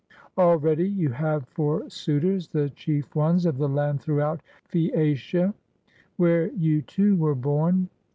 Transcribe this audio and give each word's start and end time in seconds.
Already 0.35 0.89
you 0.89 1.11
have 1.11 1.47
for 1.49 1.87
suitors 1.87 2.47
the 2.47 2.71
chief 2.71 3.15
ones 3.15 3.45
of 3.45 3.59
the 3.59 3.69
land 3.69 4.01
throughout 4.01 4.41
Phseacia, 4.67 5.53
where 6.17 6.47
you 6.53 6.81
too 6.81 7.15
were 7.17 7.35
born. 7.35 7.87